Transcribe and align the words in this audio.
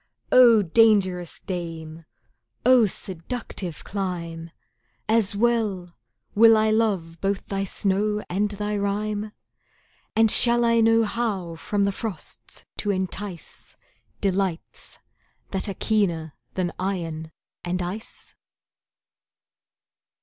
O! 0.31 0.63
dangerous 0.63 1.41
dame 1.41 2.05
oh 2.65 2.87
seductive 2.87 3.83
clime! 3.83 4.49
As 5.07 5.35
well, 5.35 5.93
will 6.33 6.57
I 6.57 6.71
love 6.71 7.21
both 7.21 7.45
thy 7.45 7.65
snow 7.65 8.23
and 8.27 8.49
thy 8.49 8.77
rime, 8.77 9.31
And 10.15 10.31
shall 10.31 10.65
I 10.65 10.79
know 10.81 11.03
how 11.03 11.55
from 11.55 11.85
the 11.85 11.91
frosts 11.91 12.65
to 12.77 12.89
entice 12.89 13.77
Delights 14.21 14.97
that 15.51 15.69
are 15.69 15.75
keener 15.75 16.33
than 16.55 16.73
iron 16.79 17.31
and 17.63 17.79
ice? 17.79 18.33